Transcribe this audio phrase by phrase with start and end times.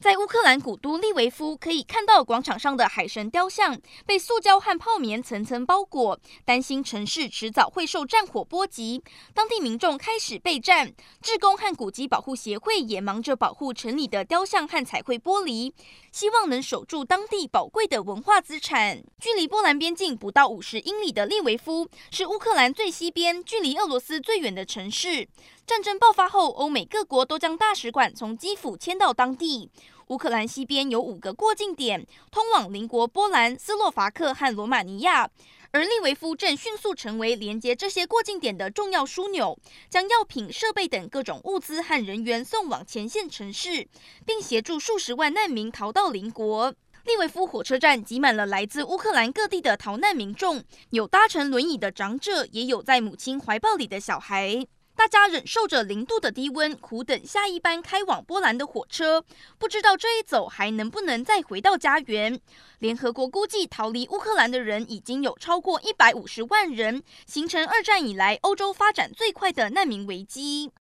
[0.00, 3.76] 在乌克兰古都利维夫，可以看到广场上的海神雕像
[4.06, 9.02] 被塑胶和泡棉层层包裹，担心城市迟早会受战火波及。
[9.34, 15.72] 当地民众开始备战，志工和古迹保护协会也忙着保护城里的雕像和彩绘玻璃，
[16.12, 19.02] 希望能守住当地宝贵的文化资产。
[19.20, 25.26] 距离波兰边境不到五十英里的利维夫，是乌克兰最西边、距离俄罗斯最远的城市。
[25.68, 29.70] 战争爆发后，欧美各国都将大使馆从基辅迁到当地。
[30.06, 35.28] 乌克兰西边有五个过境点，通往邻国波兰、斯洛伐克和罗马尼亚。
[35.70, 39.58] 而利维夫正迅速成为连接这些过境点的重要枢纽，
[39.90, 43.86] 将药品、设备等各种物资和人员送往前线城市，
[44.24, 46.72] 并协助数十万难民逃到邻国。
[47.04, 54.66] 利维夫火车站挤满了来自乌克兰各地的逃难民众，有搭乘轮椅的长者，也有在母亲怀抱里的小孩。
[54.98, 59.24] 大家忍受着零度的低温，苦等下一班开往波兰的火车，
[59.56, 62.40] 不知道这一走还能不能再回到家园。
[62.80, 70.72] 联合国估计，逃离乌克兰的人已经有超过一百五十万人，形成二战以来欧洲发展最快的难民危机。